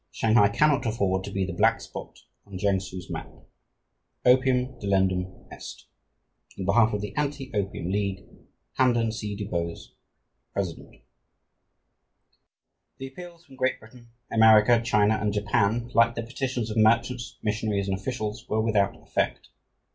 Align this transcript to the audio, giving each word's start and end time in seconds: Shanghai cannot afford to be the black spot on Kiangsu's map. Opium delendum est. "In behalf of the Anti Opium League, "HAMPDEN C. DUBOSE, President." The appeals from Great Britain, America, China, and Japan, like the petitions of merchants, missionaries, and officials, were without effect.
Shanghai 0.09 0.49
cannot 0.49 0.87
afford 0.87 1.23
to 1.25 1.31
be 1.31 1.45
the 1.45 1.53
black 1.53 1.79
spot 1.79 2.21
on 2.47 2.57
Kiangsu's 2.57 3.07
map. 3.11 3.31
Opium 4.25 4.69
delendum 4.79 5.45
est. 5.51 5.85
"In 6.57 6.65
behalf 6.65 6.91
of 6.91 7.01
the 7.01 7.15
Anti 7.15 7.53
Opium 7.53 7.91
League, 7.91 8.25
"HAMPDEN 8.79 9.11
C. 9.11 9.35
DUBOSE, 9.35 9.93
President." 10.53 11.01
The 12.97 13.05
appeals 13.09 13.45
from 13.45 13.55
Great 13.57 13.79
Britain, 13.79 14.09
America, 14.31 14.81
China, 14.83 15.19
and 15.21 15.33
Japan, 15.33 15.91
like 15.93 16.15
the 16.15 16.23
petitions 16.23 16.71
of 16.71 16.77
merchants, 16.77 17.37
missionaries, 17.43 17.87
and 17.87 17.95
officials, 17.95 18.49
were 18.49 18.59
without 18.59 18.99
effect. 19.03 19.49